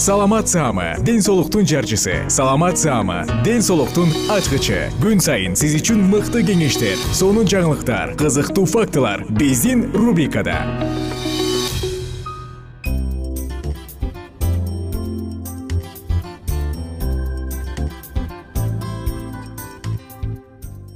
[0.00, 2.24] саламат саама ден соолуктун жарчысы.
[2.28, 4.88] Саламат саама ден соолуктун ачкычы.
[5.02, 10.56] Күн сайын сиз үчүн мыкты кеңештер сонун жаңылыктар кызыктуу фактылар биздин рубрикада.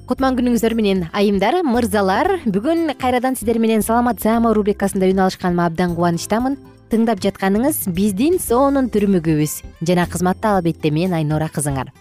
[0.08, 5.92] Кутман күнүңүздөр менен айымдар мырзалар бүгүн кайрадан сиздер менен саламат саама рубрикасында үн алышканыма абдан
[5.92, 6.56] кубанычтамын
[6.90, 9.54] тыңдап жатканыңыз биздин сонун түрмөгүбүз
[9.86, 11.92] жана кызматта албетте мен айнура кызыңар.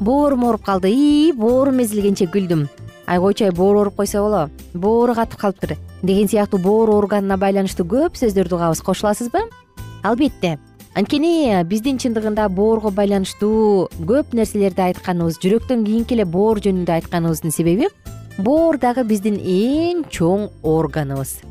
[0.00, 0.90] Боорум ооруп калды.
[0.90, 2.66] Ии боорум эзилгенче күлдүм.
[3.06, 4.48] Ай койчу ай боор ооруп койсо боло.
[4.74, 9.46] Боору катып калыптыр деген сыяктуу боор ооруганына байланыштуу көп сөздөрдү угабыз кошуласызбы?
[10.02, 10.58] Албетте.
[10.96, 17.90] Анткени биздин чындыгында боорго байланыштуу көп нерселерди айтканыбыз жүрөктөн кийинки эле боор жөнүндө айтканыбыздын себеби
[18.38, 21.42] боор дагы биздин эң чоң органыбыз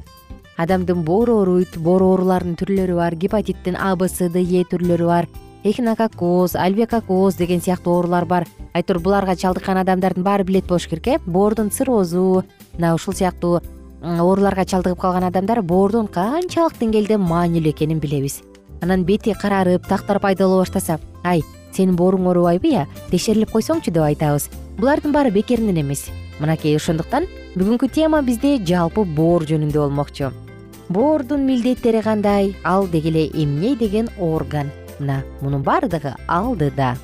[0.57, 5.27] адамдын боору ооруларынын түрлөрү бар гепатиттин а б с д е түрлөрү бар
[5.65, 8.47] эхинококоз альвекокоз деген сыяктуу оорулар бар.
[8.73, 11.19] Айтор буларга чалдыккан адамдардын баары билет болуш керек э?
[11.25, 12.43] Боордун циррозу.
[12.77, 13.61] Мына ушул сыяктуу
[14.01, 18.43] ооруларга чалдыгып калган адамдар боордун канчалык деңгээлде маанилүү экенин билебиз.
[18.81, 21.41] Анан бети карарып тактар пайда боло баштаса ай
[21.73, 24.49] сенин бооруң оорубайбы э текшерилип койсоңчу деп айтабыз.
[24.77, 26.11] Булардын баары бекеринен эмес.
[26.39, 30.44] Мынакей ошондуктан бүгүнкү тема бизде жалпы боор жөнүндө болмокчу
[30.89, 32.55] боордун милдеттери кандай?
[32.63, 34.71] Ал деги эле эмне деген орган?
[34.99, 36.95] Мына мунун баардыгы алдыда.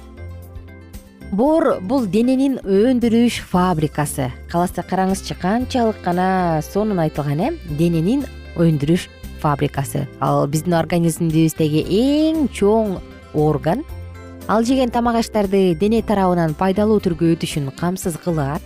[1.31, 4.31] Боор бул дененин өндүрүш фабрикасы.
[4.52, 7.50] Кааласа караңызчы канчалык гана сонун айтылган э?
[7.80, 8.25] Дененин
[8.56, 9.08] өндүрүш
[9.40, 10.08] фабрикасы.
[10.20, 13.00] Ал биздин организмибиздеги эң чоң
[13.34, 13.86] орган.
[14.47, 18.62] Ал жеген тамак аштарды дене тарабынан пайдалуу түргө өтүшүн камсыз кылат.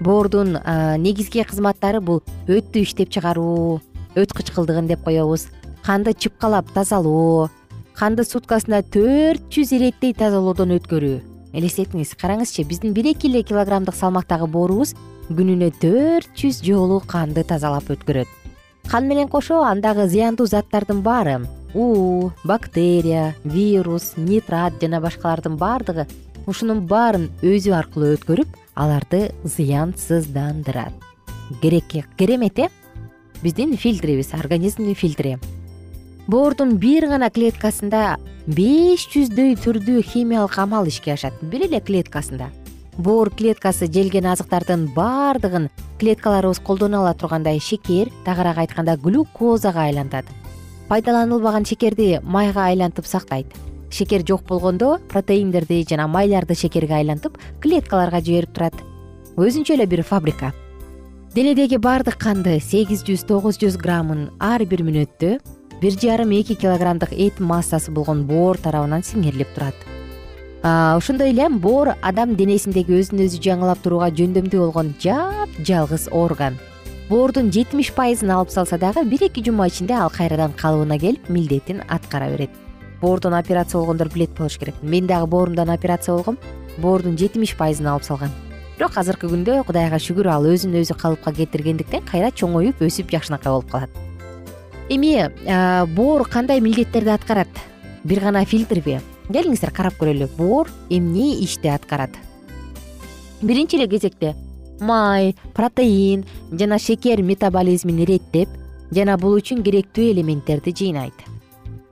[0.00, 0.56] Боордун
[0.98, 3.82] негизги кызматтары бул өттү иштеп чыгаруу
[4.16, 5.48] өт кычкылдыгын деп коебуз.
[5.82, 7.50] Канды чыпкалап тазалоо
[7.98, 11.18] канды суткасына төрт жүз иреттей тазалоодон өткөрүү.
[11.52, 14.94] Элестетиңиз караңызчы биздин бир эки эле килограммдык салмактагы боорубуз
[15.28, 18.28] күнүнө төрт жүз жолу канды тазалап өткөрөт.
[18.88, 21.42] Кан менен кошо андагы зыяндуу заттардын баары
[21.74, 26.08] уу бактерия вирус нитрат жана башкалардын баардыгы.
[26.46, 30.92] Ушунун баарын өзү аркылуу өткөрүп аларды зыянсыздандырат.
[31.60, 32.68] Керемет э
[33.42, 35.38] биздин фильтрибиз организмдин фильтри.
[36.28, 38.16] Боордун бир гана клеткасында
[38.46, 41.34] беш жүздөй түрдүү химиялык амал ишке ашат.
[41.42, 42.52] Бир эле клеткасында.
[42.98, 50.26] Боор клеткасы желген азыктардын баардыгын клеткаларыбыз колдоно ала тургандай шекер тагыраак айтканда глюкозага айлантат.
[50.88, 53.46] Пайдаланылбаган шекерди майга айлантып сактайт.
[53.90, 58.74] Шекер жок болгондо протеиндерди жана майларды шекерге айлантып клеткаларга жиберип турат.
[59.36, 60.52] Өзүнчө эле бир фабрика
[61.34, 65.30] денедеги баардык канды сегиз жүз тогуз жүз граммын ар бир мүнөттө
[65.80, 69.78] бир жарым эки килограммдык эт массасы болгон боор тарабынан сиңирилип турат.
[70.62, 76.60] Ошондой эле боор адам денесиндеги өзүн өзү жаңылап турууга жөндөмдүү болгон жапжалгыз орган.
[77.08, 81.80] Боордун жетимиш пайызын алып салса дагы бир эки жума ичинде ал кайрадан калыбына келип милдетин
[81.88, 82.50] аткара берет.
[83.00, 84.74] Боордон операция болгондор билет болуш керек.
[84.82, 86.38] Мен дагы боорумдан операция болгом
[86.76, 88.30] боордун жетимиш пайызын алып салган
[88.78, 93.70] бирок азыркы күндө кудайга шүгүр ал өзүн өзү калыпка келтиргендиктен кайра чоңоюп өсүп жакшынакай болуп
[93.70, 93.90] калат.
[94.88, 95.28] Эми
[95.94, 97.48] боор кандай милдеттерди аткарат?
[98.04, 98.98] Бир гана фильтрби
[99.32, 100.28] келиңиздер карап көрөлү.
[100.36, 102.16] Боор эмне ишти аткарат?
[103.42, 104.34] Биринчи эле кезекте
[104.80, 108.48] май протеин жана шекер метаболизмин иреттеп
[108.90, 111.14] жана бул үчүн керектүү элементтерди жыйнайт.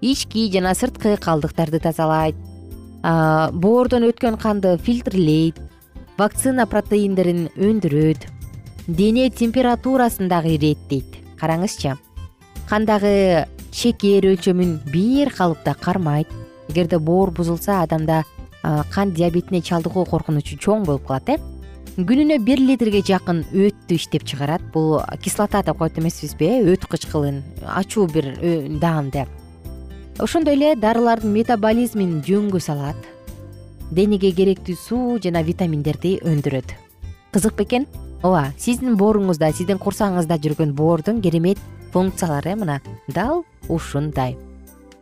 [0.00, 2.34] Ички жана сырткы калдыктарды тазалайт.
[3.00, 5.60] Боордон өткөн канды фильтрлейт
[6.20, 8.26] вакцина протеиндерин өндүрөт
[8.86, 11.14] дене температурасын дагы иреттейт.
[11.40, 11.94] Караңызчы
[12.68, 16.28] кандагы шекер өлчөмүн бир калыпта кармайт.
[16.68, 18.24] Эгерде боор бузулса адамда
[18.92, 21.38] кант диабетине чалдыгуу коркунучу чоң болуп калат э?
[21.96, 24.60] Күнүнө бир литрге жакын өттү иштеп чыгарат.
[24.74, 26.74] Бул кислота деп коет эмеспизби э?
[26.74, 28.34] Өт кычкылын ачуу бир
[28.76, 29.24] даамды.
[30.18, 33.08] Ошондой эле дарылардын метаболизмин жөнгө салат
[33.90, 36.74] денеге керектүү суу жана витаминдерди өндүрөт.
[37.32, 37.86] Кызык бекен
[38.22, 41.58] ооба сиздин бооруңузда сиздин курсагыңызда жүргөн боордун керемет
[41.92, 44.36] функциялары мына дал ушундай.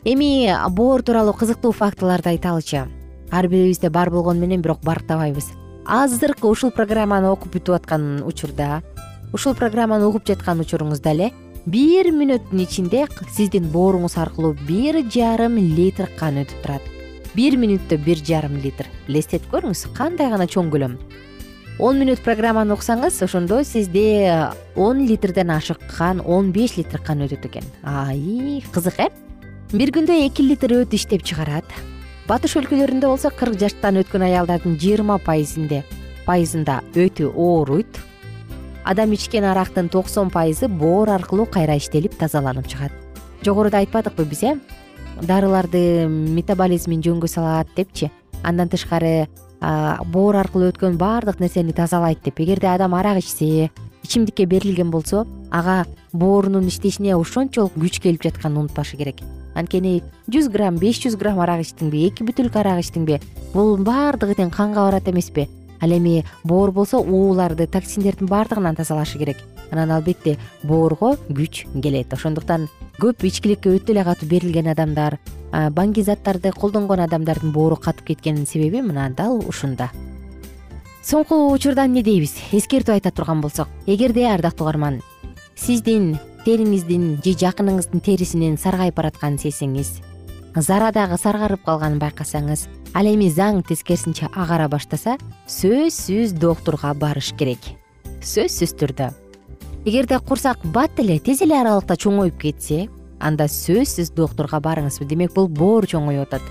[0.04, 2.86] Эми боор тууралуу кызыктуу фактыларды айталычы
[3.30, 5.50] ар бирибизде бар болгону менен бирок барктабайбыз
[5.86, 8.82] азыркы ушул программаны окуп бүтүп аткан учурда
[9.32, 11.30] ушул программаны угуп жаткан учуруңузда эле
[11.66, 13.06] бир мүнөттүн ичинде
[13.36, 16.97] сиздин бооруңуз аркылуу бир жарым литр кан өтүп турат
[17.38, 18.88] бир мүнөттө бир жарым литр.
[19.06, 20.96] Элестетип көрүңүз кандай гана чоң көлөм.
[21.78, 27.46] Он мүнөт программаны уксаңыз ошондо сизде он литрден ашык кан он беш литр кан өтөт
[27.46, 27.68] экен.
[27.86, 29.06] Аи кызык э?
[29.70, 31.68] Бир күндө эки литр өт иштеп чыгарат.
[32.26, 38.02] Батыш өлкөлөрүндө болсо кырк жаштан өткөн аялдардын жыйырма пайызында өтү ооруйт.
[38.82, 42.90] Адам ичкен арактын токсон пайызы боор аркылуу кайра иштелип тазаланып чыгат.
[43.46, 44.56] Жогоруда айтпадыкпы биз э
[45.22, 48.10] дарыларды метаболизмин жөнгө салат депчи.
[48.42, 49.28] Андан тышкары
[49.60, 52.40] боор аркылуу өткөн баардык нерсени тазалайт деп.
[52.40, 53.70] Эгерде адам арак ичсе
[54.04, 59.20] ичимдикке берилген болсо ага боорунун иштешине ошончолук күч келип жатканын унутпашы керек.
[59.58, 63.18] Анткени жүз грамм беш жүз грамм арак ичтиңби эки бүтүлкө арак ичтиңби
[63.52, 65.48] бул баардыгы тең канга барат эмеспи
[65.80, 72.12] ал эми боор болсо ууларды токсиндердин баардыгынан тазалашы керек анан албетте боорго күч келет.
[72.12, 72.68] Ошондуктан
[73.00, 75.18] көп ичкиликке өтө эле катуу берилген адамдар
[75.52, 79.90] баңги заттарды колдонгон адамдардын боору катып кеткенинин себеби мына дал ушунда.
[81.02, 82.34] Соңку учурда эмне дейбиз?
[82.52, 85.00] Эскертүү айта турган болсок эгерде ардактуу угарман
[85.56, 90.02] сиздин териңиздин же жакыныңыздын терисинин саргайып баратканын сезсеңиз
[90.56, 92.66] зарадагы саргарып калганын байкасаңыз
[92.98, 95.16] ал эми заң тескерисинче агара баштаса
[95.46, 97.60] сөзсүз доктурга барыш керек.
[98.20, 99.10] Сөзсүз түрдө
[99.84, 102.88] эгерде курсак бат эле тез эле аралыкта чоңоюп кетсе
[103.20, 106.42] анда сөзсүз доктурга барыңыз демек бул боор чоңоюп атат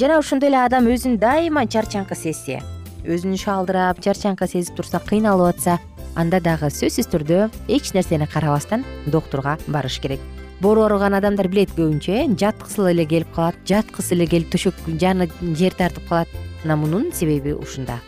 [0.00, 2.60] жана ошондой эле адам өзүн дайыма чарчаңкы сезсе
[3.06, 5.78] өзүн шалдырап чарчаңкы сезип турса кыйналып атса
[6.18, 10.20] анда дагы сөзсүз түрдө эч нерсени карабастан доктурга барыш керек.
[10.60, 15.28] Боору ооруган адамдар билет көбүнчө э жаткысы эле келип калат жаткысы эле келип төшөк жаны
[15.54, 16.28] жер тартып калат.
[16.64, 18.00] Мына мунун себеби ушунда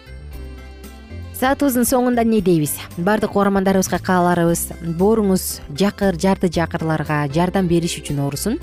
[1.40, 2.74] саатыбыздын соңунда эмне дейбиз?
[3.00, 8.58] Баардык угармандарыбызга кааларыбыз бооруңуз жакыр жарды жакырларга жардам бериш үчүн оорусун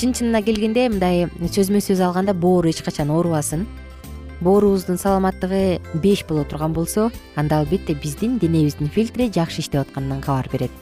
[0.00, 3.66] чын чынына келгенде мындай сөзмө сөз алганда боор эч качан оорубасын.
[4.40, 10.48] Боорубуздун саламаттыгы беш боло турган болсо анда албетте биздин денебиздин фильтри жакшы иштеп атканынан кабар
[10.50, 10.72] берет.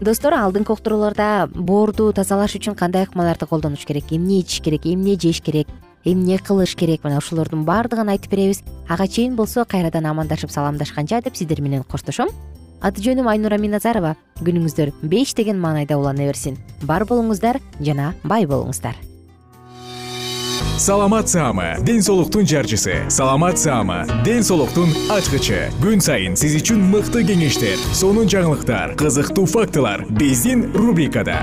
[0.00, 4.12] Достор алдыңкы уктурууларда боорду тазалаш үчүн кандай ыкмаларды колдонуш керек?
[4.14, 5.66] Эмне ичиш керек эмне жеш керек
[6.04, 7.04] эмне кылыш керек?
[7.04, 8.62] Мына ушулордун баардыгын айтып беребиз.
[8.88, 12.28] Ага чейин болсо кайрадан амандашып саламдашканча деп сиздер менен коштошом.
[12.80, 16.56] Аты жөнүм айнура миназарова күнүңүздөр бештеген маанайда улана берсин.
[16.82, 18.96] Бар болуңуздар жана бай болуңуздар.
[20.80, 22.94] Саламат саама ден соолуктун жарчысы.
[23.10, 25.68] Саламат саама ден соолуктун ачкычы.
[25.82, 30.06] Күн сайын сиз үчүн мыкты кеңештер сонун жаңылыктар кызыктуу фактылар.
[30.08, 31.42] Биздин рубрикада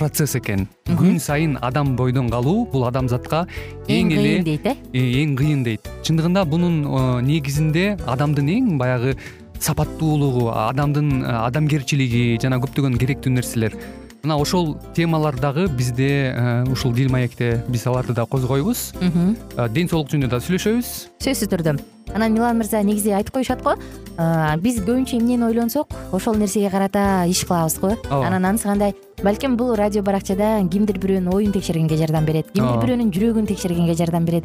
[0.00, 0.64] процесс экен.
[0.88, 3.44] Күн сайын адам бойдон калуу бул адамзатка
[3.88, 4.74] эң эле кыйын дейт э?
[4.96, 5.90] э эң кыйын дейт.
[6.06, 9.16] Чындыгында бунун э, негизинде адамдын эң баягы
[9.60, 13.76] сапаттуулугу адамдын э, адамгерчилиги жана көптөгөн керектүү нерселер
[14.22, 16.36] мына ошол темалар дагы бизде
[16.70, 18.92] ушул дил маекте биз аларды да козгойбуз.
[19.70, 20.92] Ден соолук жөнүндө да сүйлөшөбүз.
[21.24, 21.78] Сөзсүз түрдө.
[22.14, 23.76] Анан милан мырза негизи айтып коюшат го?
[24.60, 25.94] Биз көбүнчө эмнени ойлонсок?
[26.12, 27.94] Ошол нерсеге карата иш кылабыз го?
[28.10, 28.26] Ооба.
[28.26, 28.94] Анан анысы кандай?
[29.22, 34.24] Балким бул радио баракчада кимдир бирөөнүн оюн текшергенге жардам берет кимдир бирөөнүн жүрөгүн текшергенге жардам
[34.24, 34.44] берет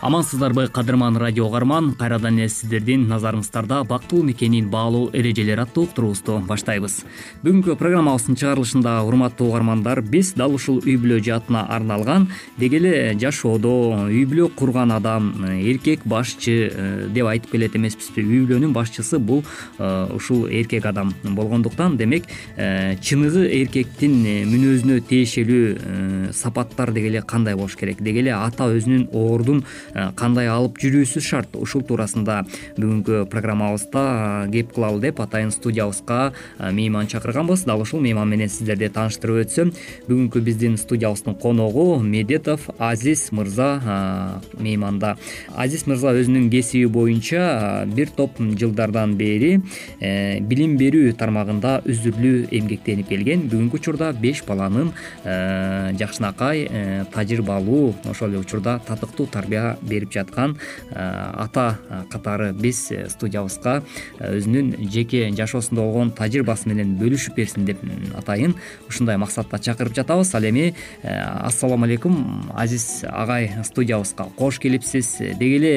[0.00, 7.02] амансыздарбы кадырман радио угарман кайрадан эле сиздердин назарыңыздарда бактылуу мекенин баалуу эрежелери аттуу уктуруубузду баштайбыз.
[7.44, 14.06] Бүгүнкү программабыздын чыгарылышында урматтуу угармандар биз дал ушул үй бүлө жаатына арналган деги эле жашоодо
[14.06, 19.44] үй бүлө курган адам эркек башчы э, деп айтып келет эмеспизби үй бүлөнүн башчысы бул
[19.76, 22.24] э, ушул эркек адам болгондуктан демек
[22.56, 24.16] э, чыныгы эркектин
[24.48, 28.00] мүнөзүнө тиешелүү сапаттар деги эле кандай болуш керек?
[28.00, 29.64] Деги эле ата өзүнүн ордун
[29.94, 31.56] Э, кандай алып жүрүүсү шарт.
[31.60, 32.40] Ушул туурасында
[32.78, 34.04] бүгүнкү программабызда
[34.46, 37.64] э, кеп кылалы деп атайын студиябызга э, мейман чакырганбыз.
[37.68, 39.72] Дал ушул мейман менен сиздерди тааныштырып өтсөм
[40.08, 45.16] бүгүнкү биздин студиябыздын коногу медетов азиз мырза мейманда.
[45.54, 49.60] Азиз мырза өзүнүн кесиби боюнча бир топ жылдардан бери
[50.00, 53.46] билим берүү тармагында үзүрлүү эмгектенип келген.
[53.50, 54.92] Бүгүнкү учурда беш баланын
[55.24, 56.66] жакшынакай
[57.12, 60.56] тажрыйбалуу ошол эле учурда татыктуу тарбия берип жаткан
[60.90, 61.78] э, ата
[62.10, 63.82] катары биз э, студиябызга
[64.18, 67.82] э, өзүнүн жеке жашоосунда болгон тажрыйбасы менен бөлүшүп берсин деп
[68.18, 68.54] атайын
[68.88, 70.34] ушундай максатта чакырып жатабыз.
[70.34, 75.72] Ал эми ассалому алейкум азиз агай студиябызга кош келипсиз деги эле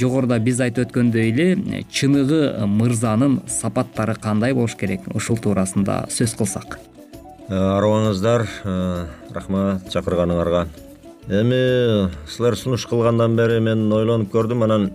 [0.00, 5.06] жогоруда биз айтып өткөндөй эле чыныгы мырзанын сапаттары кандай болуш керек?
[5.14, 6.78] Ушул туурасында сөз кылсак.
[7.48, 8.46] Арыбаңыздар
[9.34, 10.66] рахмат чакырганыңарга
[11.28, 14.90] эми силер сунуш кылгандан бери мен ойлонуп көрдүм анан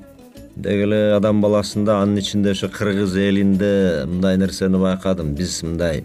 [0.56, 5.34] деги эле адам баласында анын ичинде ошо кыргыз элинде мындай нерсени байкадым.
[5.34, 6.04] Биз мындай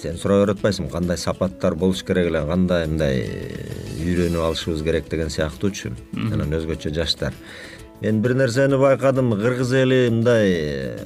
[0.00, 3.24] сен сурап берип атпайсыңбы кандай сапаттар болуш керек эле кандай мындай
[3.98, 7.34] үйрөнүп алышыбыз керек деген сыяктуучу анан өзгөчө жаштар.
[8.00, 9.34] Мен бир нерсени байкадым.
[9.36, 10.96] Кыргыз эли мындай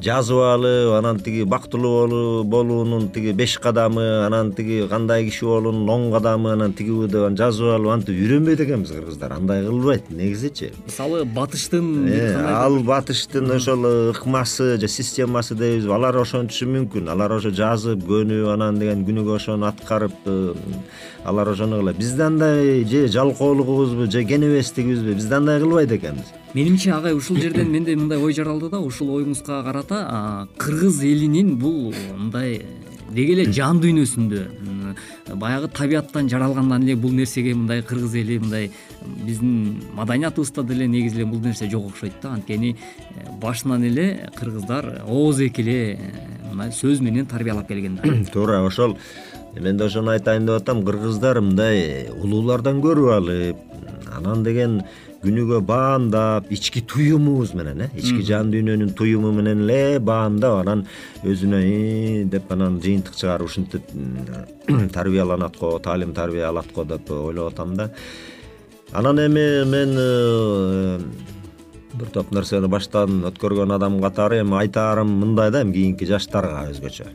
[0.00, 6.12] жазып алып анан тиги бактылуу болуунун тиги беш кадамы анан тиги кандай киши болуунун он
[6.12, 9.32] кадамы анан тигиби деп жазып алып антип үйрөнбөйт экенбиз кыргыздар.
[9.32, 16.66] Андай кылбайт негизичи мисалы батыштын э, ал батыштын ошол ыкмасы же системасы дейбизби алар ошентиши
[16.66, 17.10] мүмкүн.
[17.10, 20.54] Алар ошо жазып көнүп анан деген күнүгө ошону аткарып э,
[21.24, 27.14] алар ошону кылат бизде андай же жалкоолугубузбу же кенебестигибизби бизде андай кылбайт экенбиз менимче агай
[27.14, 32.62] ушул жерден менде мындай ой жаралды да ушул оюңузга карата кыргыз элинин бул мындай
[33.10, 34.44] деги эле жан дүйнөсүндө
[35.36, 38.70] баягы табияттан жаралгандан эле бул нерсеге мындай кыргыз эли мындай
[39.24, 42.34] биздин маданиятыбызда деле негизи эле бул нерсе жок окшойт да.
[42.34, 45.98] Анткени э, башынан эле кыргыздар ооз эки эле
[46.72, 48.32] сөз менен тарбиялап келген да.
[48.32, 48.96] Туура ошол
[49.58, 53.56] мен да ошону айтайын деп атам кыргыздар мындай улуулардан көрүп алып
[54.16, 54.82] анан деген
[55.22, 57.88] күнүгө баамдап ички туюмубуз менен э?
[57.98, 60.84] Ички жан дүйнөнүн туюму менен эле баамдап анан
[61.26, 61.62] өзүнө
[62.30, 63.88] деп анан жыйынтык чыгарып ушинтип
[64.94, 67.90] тарбияланат го таалим тарбия алат го деп ойлоп атам да.
[68.92, 71.00] Анан эми мен э,
[71.94, 77.10] бир топ нерсени баштан өткөргөн адам катары эми айтаарым мындай да эми кийинки жаштарга өзгөчө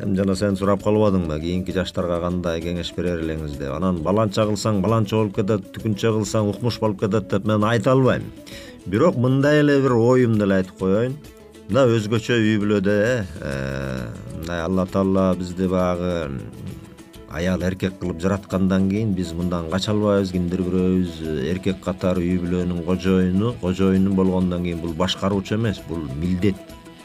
[0.00, 3.74] эми жана сен сурап калбадыңбы кийинки жаштарга кандай кеңеш берер элеңиз деп.
[3.76, 8.24] Анан баланча кылсаң баланча болуп кетет түкүнчө кылсаң укмуш болуп кетет деп мен айта албайм.
[8.86, 11.16] Бирок мындай эле бир оюмду эле айтып коеюн.
[11.68, 14.08] Мына өзгөчө үй бүлөдө э
[14.38, 16.40] мындай алла таала бизди баягы
[17.30, 20.32] аял эркек кылып жараткандан кийин биз мындан кача албайбыз?
[20.32, 21.20] Кимдир бирөөбүз
[21.52, 26.56] эркек катары үй бүлөнүн кожоюну кожоюну болгондон кийин бул башкаруучу эмес бул милдет.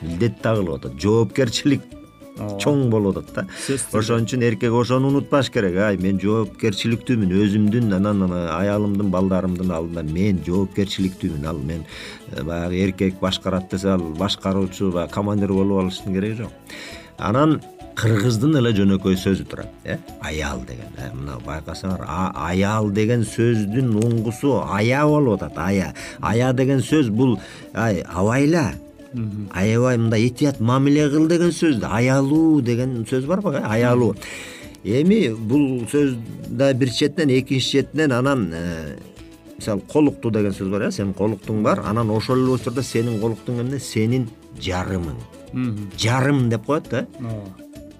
[0.02, 1.00] Милдет да кылып атат.
[1.00, 1.97] Жоопкерчилик
[2.38, 8.26] чоң болуп атат да ошон үчүн эркек ошону унутпаш керек ай мен жоопкерчиликтүүмүн өзүмдүн анан
[8.32, 11.48] аялымдын балдарымдын алдында мен жоопкерчиликтүүмүн.
[11.48, 11.84] Ал мен
[12.32, 16.54] э, баягы эркек башкарат десе ал башкаруучу баягы командир болуп алыштын кереги жок.
[17.18, 17.60] Анан
[17.98, 19.98] кыргыздын эле жөнөкөй сөзү турат э?
[20.22, 20.92] Аял деген.
[20.98, 25.58] Э, мына байкасаңар аял деген сөздүн уңгусу ая болуп атат.
[25.58, 27.40] Ая ая деген сөз бул
[27.74, 28.74] ай абайла
[29.54, 34.16] аябай мындай этият мамиле кыл деген сөз аялуу деген сөз барбы э аялуу.
[34.84, 36.16] Эми бул сөз
[36.48, 38.98] да бир четинен экинчи четинен анан э,
[39.58, 43.62] мисалы колуктуу деген сөз бар э сенин колуктуң бар анан ошол эле учурда сенин колуктуң
[43.62, 43.80] эмне?
[43.80, 45.16] Сенин жарымың.
[45.98, 47.56] Жарым деп коет да ооба.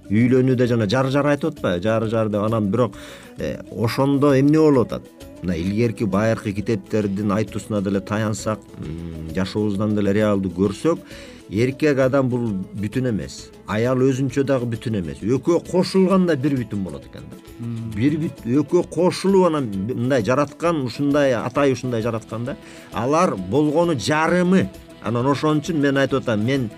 [0.10, 1.84] Үйлөнүүдө жана жар жар айтып атпайбы?
[1.84, 2.96] Жары жар деп анан бирок
[3.38, 8.60] э, ошондо эмне болуп атат мына илгерки байыркы китептердин айтуусуна деле таянсак
[9.36, 11.00] жашообуздан деле реалдуу көрсөк
[11.50, 13.50] эркек адам бул бүтүн эмес.
[13.68, 15.22] Аял өзүнчө дагы бүтүн эмес.
[15.22, 17.38] Экөө кошулганда бир бүтүн болот экен да.
[17.96, 22.58] Бир экөө кошулуп анан мындай жараткан ушундай атай ушундай жараткан да.
[22.94, 24.68] Алар болгону жарымы.
[25.04, 26.70] Анан ошон үчүн мен айтып атам мен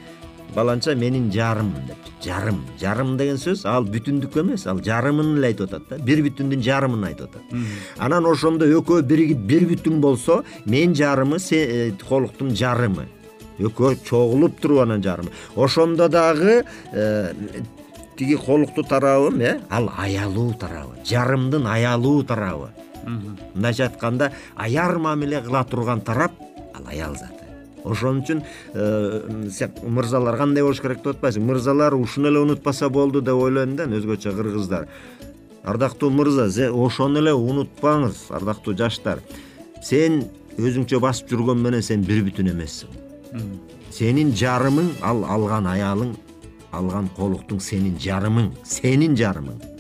[0.56, 2.10] баланча менин жарыммын деп.
[2.24, 5.98] Жарым жарым деген сөз ал бүтүндүк эмес ал жарымын эле айтып атат да.
[6.04, 7.56] Бир бүтүндүн жарымын айтып атат.
[7.98, 13.08] Анан ошондо экөө биригип бир бүтүн болсо менин жарымы э, колуктун жарымы.
[13.60, 15.32] Экөө чогулуп туруп анан жарымы.
[15.56, 17.34] Ошондо дагы э,
[18.18, 22.70] тиги колукту тарабым э ал аялуу тарабы жарымдын аялуу тарабы.
[23.06, 26.32] Мындайча айтканда аяр мамиле кыла турган тарап
[26.74, 27.39] ал аял заты
[27.84, 33.36] ошон үчүн э, мырзалар кандай болуш керек деп атпайсыңбы мырзалар ушуну эле унутпаса болду деп
[33.36, 34.88] ойлойм да өзгөчө кыргыздар.
[35.64, 39.24] Ардактуу мырза ошону эле унутпаңыз ардактуу жаштар.
[39.84, 40.24] Сен
[40.58, 42.90] өзүңчө басып жүргөн менен сен бир бүтүн эмессиң.
[43.92, 46.16] Сенин жарымың ал алган аялың
[46.72, 49.79] алган колуктуң сенин жарымың сенин жарымың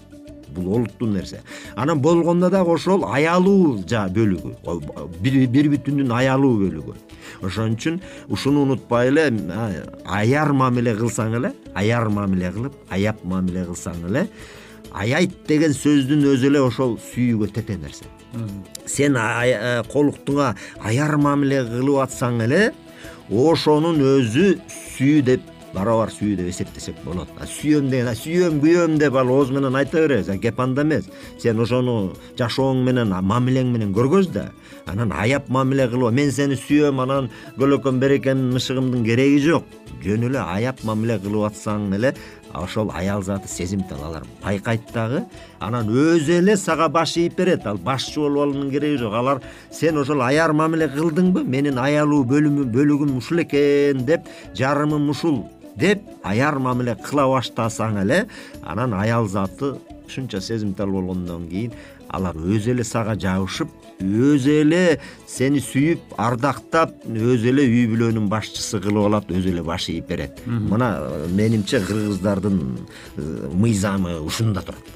[0.55, 1.41] бул олуттуу нерсе.
[1.75, 4.53] Анан болгондо дагы ошол аялуу бөлүгү
[5.21, 6.95] бир бүтүндүн аялуу бөлүгү.
[7.45, 9.29] Ошон үчүн ушуну унутпай эле
[10.05, 14.27] аяр мамиле кылсаң эле аяр мамиле кылып аяп мамиле кылсаң эле
[14.91, 18.09] аяйт деген сөздүн өзү эле ошол сүйүүгө тете нерсе.
[18.85, 19.15] Сен
[19.93, 22.61] колуктуңа аяр мамиле кылып атсаң эле
[23.29, 24.55] ошонун өзү
[24.97, 25.41] сүйүү деп
[25.73, 27.29] барабар сүйүү деп эсептесек болот.
[27.45, 31.09] Сүйөм деген сүйөм күйөм деп ал ооз менен айта беребиз кеп анда эмес.
[31.39, 34.49] Сен ошону жашооң менен мамилең менен көргөз да.
[34.89, 37.29] Анан аяп мамиле кылып мен сени сүйөм анан
[37.59, 39.63] көлөкөм берекем мышыгымдын кереги жок
[40.03, 42.13] жөн эле аяп мамиле кылып атсаң эле
[42.53, 44.23] ошол аял заты сезимтал алар.
[44.43, 45.25] Байкайт дагы
[45.59, 47.67] анан өзү эле сага баш ийип берет.
[47.67, 49.13] Ал башчы болуп алуунун кереги жок.
[49.13, 51.43] Алар сен ошол аяр мамиле кылдыңбы?
[51.43, 55.45] Менин аялуу бөлүгүм ушул экен деп жарымым ушул
[55.79, 58.25] деп аяр мамиле кыла баштасаң эле
[58.63, 59.75] анан аял заты
[60.07, 61.73] ушунча сезимтал болгондон кийин
[62.09, 64.83] алар өзү эле сага жабышып өзү эле
[65.27, 70.39] сени сүйүп ардактап өзү эле үй бүлөнүн башчысы кылып алат өзү эле баш ийип берет.
[70.45, 70.89] Мына
[71.35, 72.61] менимче кыргыздардын
[73.17, 74.95] э, мыйзамы ушунда турат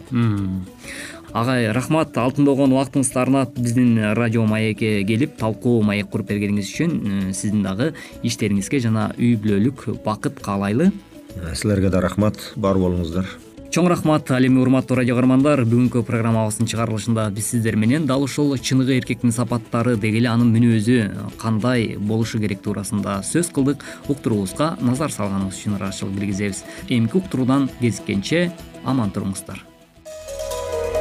[1.33, 2.15] агай рахмат.
[2.17, 7.93] Алтындогон убактыңызды арнап биздин радио маекке келип талкуу маек куруп бергениңиз үчүн э, сиздин дагы
[8.23, 10.91] иштериңизге жана үй бүлөлүк бакыт каалайлы.
[11.35, 12.53] Э, силерге да рахмат.
[12.55, 13.25] Бар болуңуздар.
[13.73, 18.53] Чоң рахмат ал эми урматтуу радио каармандар бүгүнкү программабыздын чыгарылышында биз сиздер менен дал ушул
[18.53, 20.99] чыныгы эркектин сапаттары деги эле анын мүнөзү
[21.41, 23.81] кандай болушу керек туурасында сөз кылдык.
[24.13, 26.63] Уктуруубузга назар салганыңыз үчүн ыраазычылык билгизебиз.
[26.89, 28.51] Эмки уктуруудан кезишкенче
[28.85, 29.72] аман туруңуздар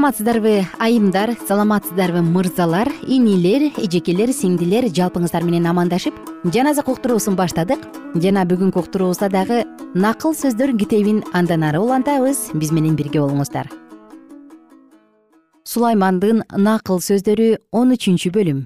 [0.00, 6.16] саламатсыздарбы айымдар саламатсыздарбы мырзалар инилер эжекелер сиңдилер жалпыңыздар менен амандашып
[6.54, 7.84] жан азык уктуруусун баштадык.
[8.14, 9.58] Жана бүгүнкү уктуруубузда дагы
[9.92, 13.68] накыл сөздөр китебин андан ары улантабыз биз менен бирге болуңуздар.
[15.68, 18.64] Сулаймандын накыл сөздөрү он үчүнчү бөлүм.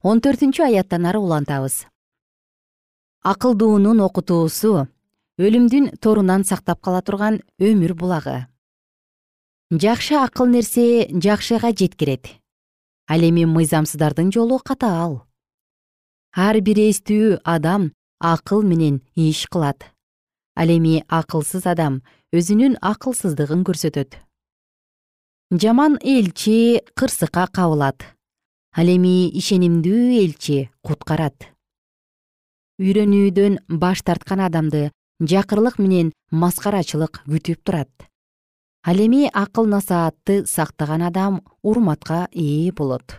[0.00, 1.84] Он төртүнчү аяттан ары улантабыз.
[3.20, 4.86] Акылдуунун окутуусу
[5.36, 8.46] өлүмдүн торунан сактап кала турган өмүр булагы
[9.70, 12.28] жакшы акыл нерсе жакшыга жеткирет.
[13.08, 15.26] Ал эми мыйзамсыздардын жолу катаал
[16.36, 19.82] ар бир эстүү адам акыл менен иш кылат.
[20.54, 22.02] Ал эми акылсыз адам
[22.32, 24.14] өзүнүн акылсыздыгын көрсөтөт.
[25.50, 28.04] Жаман элчи кырсыкка кабылат.
[28.76, 31.50] Ал эми ишенимдүү элчи куткарат.
[32.78, 37.90] Үйрөнүүдөн баш тарткан адамды жакырлык менен маскарачылык күтүп турат
[38.86, 43.18] ал эми акыл насаатты сактаган адам урматка ээ болот.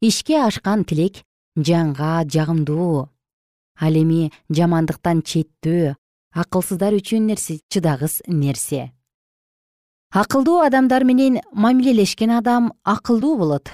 [0.00, 1.24] Ишке ашкан тилек
[1.56, 3.10] жанга жагымдуу.
[3.84, 5.96] Ал эми жамандыктан четтөө
[6.32, 8.92] акылсыздар үчүн нерсе чыдагыс нерсе.
[10.10, 13.68] Акылдуу адамдар менен мамилелешкен адам акылдуу болот.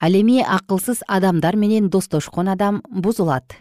[0.00, 3.52] Ал эми акылсыз адамдар менен достошкон адам бузулат.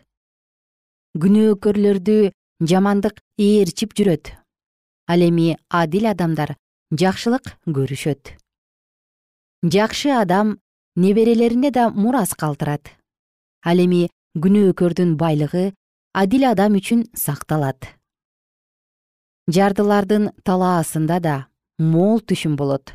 [1.19, 2.31] Күнөөкөрлөрдү
[2.63, 4.31] жамандык ээрчип жүрөт
[5.07, 6.55] ал эми адил адамдар
[6.91, 8.37] жакшылык көрүшөт.
[9.63, 10.59] Жакшы адам
[10.95, 12.91] неберелерине да мурас калтырат.
[13.63, 15.73] Ал эми күнөөкөрдүн байлыгы
[16.13, 17.87] адил адам үчүн сакталат.
[19.47, 21.35] Жардылардын талаасында да
[21.77, 22.93] мол түшүм болот.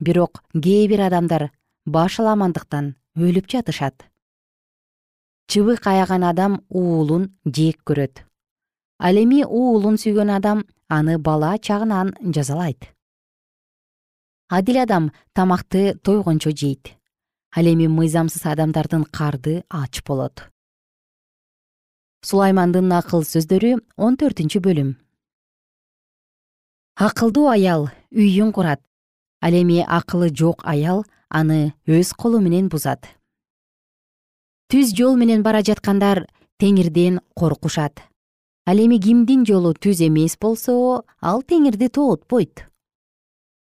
[0.00, 1.50] Бирок кээ бир адамдар
[1.86, 4.06] башаламандыктан өлүп жатышат.
[5.50, 8.22] Чыбык аяган адам уулун жек көрөт.
[8.98, 12.90] Ал эми уулун сүйгөн адам аны бала чагынан жазалайт.
[14.48, 16.98] Адил адам тамакты тойгончо жейт.
[17.56, 20.50] Ал эми мыйзамсыз адамдардын карды ач болот.
[22.22, 24.90] Сулаймандын акыл сөздөрү он төртүнчү бөлүм.
[26.98, 28.82] Акылдуу аял үйүн курат.
[29.40, 33.06] Ал эми акылы жок аял аны өз колу менен бузат.
[34.68, 36.26] Түз жол менен бара жаткандар
[36.58, 38.09] теңирден коркушат
[38.70, 42.68] ал эми кимдин жолу түз эмес болсо ал теңирди тоотпойт.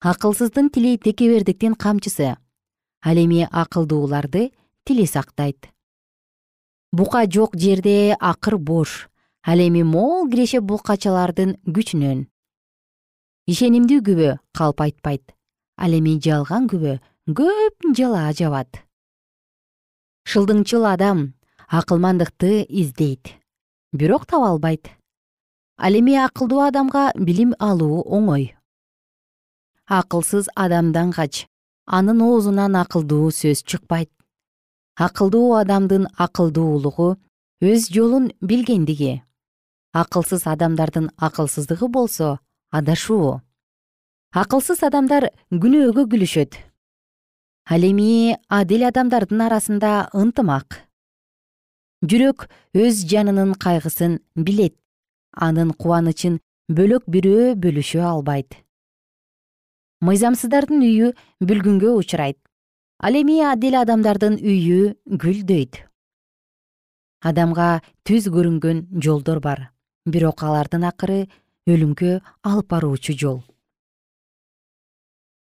[0.06, 2.38] Акылсыздын тили текебердиктин камчысы.
[3.02, 4.52] Ал эми акылдууларды
[4.86, 5.72] тили сактайт.
[6.92, 9.10] Бука жок жерде акыр бош
[9.42, 12.28] ал эми мол киреше булкачалардын күчүнөн.
[13.50, 15.34] Ишенимдүү күбө калп айтпайт.
[15.76, 18.84] Ал эми жалган күбө көп жала жабат.
[20.30, 21.32] Шылдыңчыл адам
[21.68, 23.42] акылмандыкты издейт
[23.94, 24.90] бирок таба албайт.
[25.78, 28.56] Ал эми акылдуу адамга билим алуу оңой.
[29.86, 31.46] Акылсыз адамдан кач
[31.86, 34.10] анын оозунан акылдуу сөз чыкпайт.
[34.98, 37.18] Акылдуу адамдын акылдуулугу
[37.62, 39.22] өз жолун билгендиги.
[39.94, 42.40] Акылсыз адамдардын акылсыздыгы болсо
[42.72, 43.42] адашуу.
[44.34, 46.58] Акылсыз адамдар күнөөгө күлүшөт.
[47.70, 50.82] Ал эми адил адамдардын арасында ынтымак
[52.04, 54.76] жүрөк өз жанынын кайгысын билет.
[55.34, 56.40] Анын кубанычын
[56.70, 58.60] бөлөк бирөө бөлүшө албайт.
[60.04, 62.38] Мыйзамсыздардын үйү бүлгүнгө учурайт.
[63.00, 65.80] Ал эми адил адамдардын үйү гүлдөйт.
[67.24, 69.72] Адамга түз көрүнгөн жолдор бар.
[70.06, 71.30] Бирок алардын акыры
[71.72, 73.40] өлүмгө алып баруучу жол.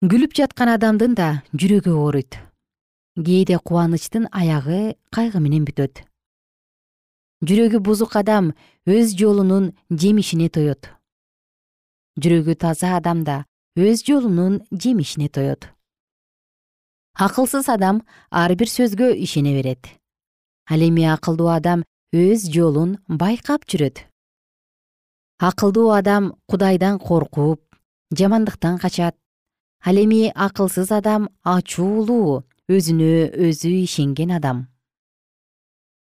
[0.02, 2.38] Күлүп жаткан адамдын да жүрөгү ооруйт.
[3.18, 6.06] Кээде кубанычтын аягы кайгы менен бүтөт
[7.42, 8.54] жүрөгү бузук адам
[8.86, 10.90] өз жолунун жемишине тоет
[12.22, 13.44] жүрөгү таза адам да
[13.76, 15.72] өз жолунун жемишине тоет
[17.14, 19.86] акылсыз адам ар бир сөзгө ишене берет.
[20.70, 24.06] Ал эми акылдуу адам өз жолун байкап жүрөт.
[25.38, 27.60] Акылдуу адам кудайдан коркуп
[28.10, 29.16] жамандыктан качат.
[29.84, 34.68] Ал эми акылсыз адам ачуулуу өзүнө өзү ишенген адам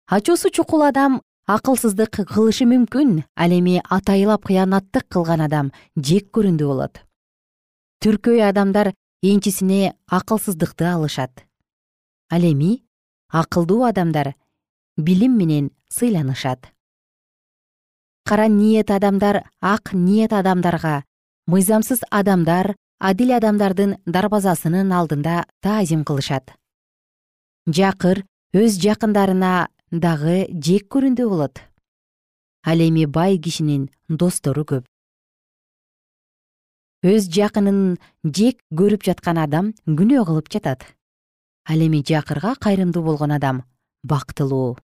[0.07, 7.01] ачуусу чукул адам акылсыздык кылышы мүмкүн ал эми атайылап кыянаттык кылган адам жек көрүндүү болот.
[8.05, 11.45] Түркөй адамдар энчисине акылсыздыкты алышат.
[12.31, 12.85] Ал эми
[13.29, 14.35] акылдуу адамдар
[14.97, 16.69] билим менен сыйланышат.
[18.25, 21.05] Кара ниет адамдар ак ниет адамдарга
[21.47, 26.55] мыйзамсыз адамдар адил адамдардын дарбазасынын алдында таазим кылышат.
[27.67, 31.61] Жакыр өз жакындарына дагы жек көрүндүү болот.
[32.65, 34.85] Ал эми бай кишинин достору көп.
[37.05, 40.87] Өз жакынын жек көрүп жаткан адам күнөө кылып жатат.
[41.69, 43.63] Ал эми жакырга кайрымдуу болгон адам
[44.03, 44.79] бактылуу.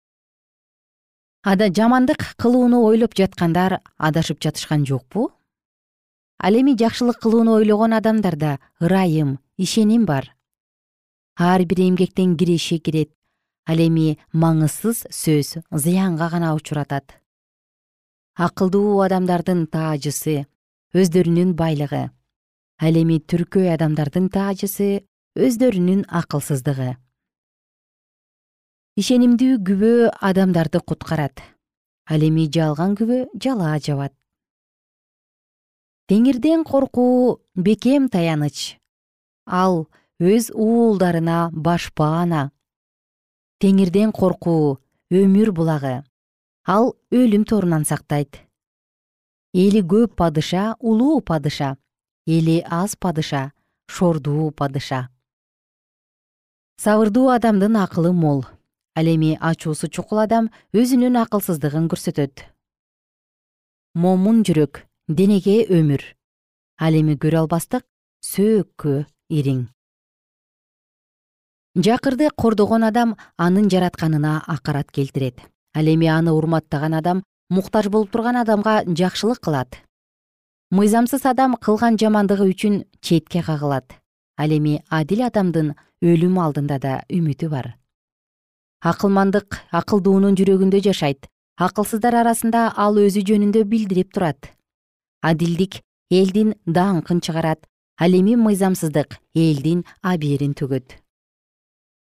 [1.42, 5.30] Ада жамандык кылууну ойлоп жаткандар адашып жатышкан жокпу?
[6.38, 10.36] Ал эми жакшылык кылууну ойлогон адамдарда ырайым ишеним бар.
[11.36, 13.10] Ар бир эмгектен киреше кирет
[13.70, 17.14] ал эми маңызсыз сөз зыянга гана учуратат.
[18.34, 20.46] Акылдуу адамдардын таажысы
[20.96, 22.08] өздөрүнүн байлыгы.
[22.82, 25.04] Ал эми түркөй адамдардын таажысы
[25.38, 26.96] өздөрүнүн акылсыздыгы.
[28.98, 31.38] Ишенимдүү күбө адамдарды куткарат.
[32.10, 34.14] Ал эми жалган күбө жалаа жабат.
[36.10, 38.80] Теңирден коркуу бекем таяныч.
[39.46, 39.86] Ал
[40.18, 42.50] өз уулдарына башпаана
[43.60, 44.78] теңирден коркуу
[45.12, 46.00] өмүр булагы.
[46.64, 48.40] Ал өлүм торунан сактайт.
[49.52, 51.76] Эли көп падыша улуу падыша
[52.26, 53.52] эли аз падыша
[53.88, 55.08] шордуу падыша.
[56.80, 58.46] Сабырдуу адамдын акылы мол
[58.94, 62.46] ал эми ачуусу чукул адам өзүнүн акылсыздыгын көрсөтөт.
[63.94, 66.00] Момун жүрөк денеге өмүр.
[66.78, 67.84] Ал эми көрө албастык
[68.24, 69.66] сөөккө ириң
[71.76, 75.40] жакырды кордогон адам анын жаратканына акарат келтирет.
[75.74, 79.78] Ал эми аны урматтаган адам муктаж болуп турган адамга жакшылык кылат.
[80.70, 83.94] Мыйзамсыз адам кылган жамандыгы үчүн четке кагылат.
[84.36, 87.76] Ал эми адил адамдын өлүм алдында да үмүтү бар.
[88.82, 91.28] Акылмандык акылдуунун жүрөгүндө жашайт.
[91.56, 94.50] Акылсыздар арасында ал өзү жөнүндө билдирип турат.
[95.22, 97.66] Адилдик элдин даңкын чыгарат.
[98.00, 100.99] Ал эми мыйзамсыздык элдин абийирин төгөт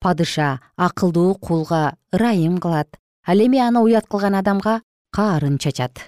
[0.03, 2.99] падыша акылдуу кулга ырайым кылат.
[3.25, 4.81] Ал эми аны уят кылган адамга
[5.15, 6.03] каарын чачат.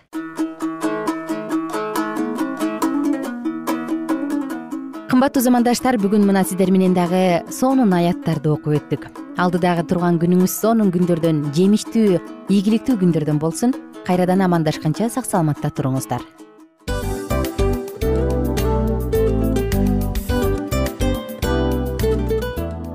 [5.10, 9.08] Кымбаттуу замандаштар бүгүн мына сиздер менен дагы сонун аяттарды окуп өттүк.
[9.40, 12.20] Алдыдагы турган күнүңүз сонун күндөрдөн жемиштүү
[12.52, 13.72] ийгиликтүү күндөрдөн болсун.
[14.06, 16.22] Кайрадан амандашканча сак саламатта туруңуздар